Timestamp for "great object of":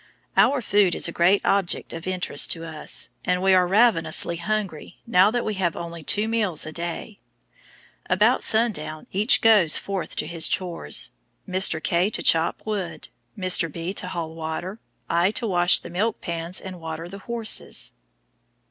1.11-2.07